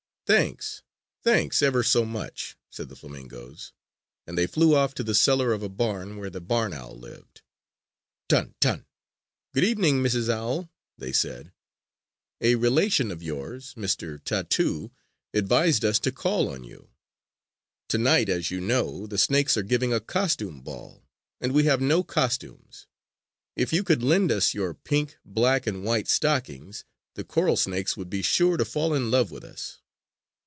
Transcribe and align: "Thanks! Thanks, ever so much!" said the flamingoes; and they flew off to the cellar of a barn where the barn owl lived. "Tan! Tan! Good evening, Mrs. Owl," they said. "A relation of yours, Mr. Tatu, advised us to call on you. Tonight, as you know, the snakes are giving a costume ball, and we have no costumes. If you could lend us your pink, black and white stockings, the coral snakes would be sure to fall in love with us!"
"Thanks! 0.27 0.81
Thanks, 1.25 1.61
ever 1.61 1.83
so 1.83 2.05
much!" 2.05 2.55
said 2.69 2.87
the 2.87 2.95
flamingoes; 2.95 3.73
and 4.25 4.37
they 4.37 4.47
flew 4.47 4.73
off 4.73 4.93
to 4.93 5.03
the 5.03 5.13
cellar 5.13 5.51
of 5.51 5.61
a 5.61 5.67
barn 5.67 6.15
where 6.15 6.29
the 6.29 6.39
barn 6.39 6.71
owl 6.71 6.97
lived. 6.97 7.41
"Tan! 8.29 8.55
Tan! 8.61 8.85
Good 9.53 9.65
evening, 9.65 10.01
Mrs. 10.01 10.29
Owl," 10.29 10.71
they 10.97 11.11
said. 11.11 11.51
"A 12.39 12.55
relation 12.55 13.11
of 13.11 13.21
yours, 13.21 13.73
Mr. 13.73 14.23
Tatu, 14.23 14.91
advised 15.33 15.83
us 15.83 15.99
to 15.99 16.13
call 16.13 16.47
on 16.47 16.63
you. 16.63 16.91
Tonight, 17.89 18.29
as 18.29 18.49
you 18.51 18.61
know, 18.61 19.07
the 19.07 19.17
snakes 19.17 19.57
are 19.57 19.63
giving 19.63 19.91
a 19.91 19.99
costume 19.99 20.61
ball, 20.61 21.05
and 21.41 21.51
we 21.51 21.65
have 21.65 21.81
no 21.81 22.03
costumes. 22.03 22.87
If 23.57 23.73
you 23.73 23.83
could 23.83 24.01
lend 24.01 24.31
us 24.31 24.53
your 24.53 24.73
pink, 24.73 25.17
black 25.25 25.67
and 25.67 25.83
white 25.83 26.07
stockings, 26.07 26.85
the 27.15 27.25
coral 27.25 27.57
snakes 27.57 27.97
would 27.97 28.09
be 28.09 28.21
sure 28.21 28.55
to 28.55 28.63
fall 28.63 28.93
in 28.93 29.11
love 29.11 29.29
with 29.29 29.43
us!" 29.43 29.79